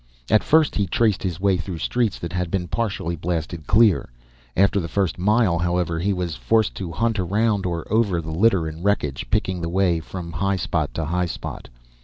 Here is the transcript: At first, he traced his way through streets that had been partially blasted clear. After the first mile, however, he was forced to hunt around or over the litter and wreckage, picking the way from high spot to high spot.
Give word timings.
At 0.31 0.43
first, 0.43 0.73
he 0.73 0.87
traced 0.87 1.21
his 1.21 1.39
way 1.39 1.57
through 1.57 1.77
streets 1.77 2.17
that 2.17 2.33
had 2.33 2.49
been 2.49 2.67
partially 2.67 3.15
blasted 3.15 3.67
clear. 3.67 4.09
After 4.57 4.79
the 4.79 4.87
first 4.87 5.19
mile, 5.19 5.59
however, 5.59 5.99
he 5.99 6.11
was 6.11 6.33
forced 6.35 6.73
to 6.81 6.91
hunt 6.91 7.19
around 7.19 7.67
or 7.67 7.85
over 7.93 8.19
the 8.19 8.31
litter 8.31 8.65
and 8.65 8.83
wreckage, 8.83 9.29
picking 9.29 9.61
the 9.61 9.69
way 9.69 9.99
from 9.99 10.31
high 10.31 10.55
spot 10.55 10.95
to 10.95 11.05
high 11.05 11.27
spot. 11.27 11.67